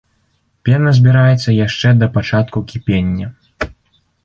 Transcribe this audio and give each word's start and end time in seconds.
Пена 0.69 0.93
збіраецца 0.99 1.55
яшчэ 1.65 1.93
да 2.01 2.09
пачатку 2.17 2.65
кіпення. 2.73 3.31